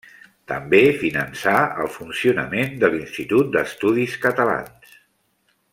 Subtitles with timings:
[0.51, 1.53] També finançà
[1.83, 4.99] el funcionament de l'Institut d'Estudis Catalans.